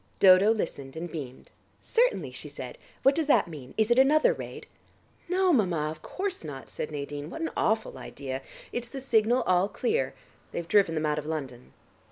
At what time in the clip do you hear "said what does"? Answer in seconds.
2.49-3.27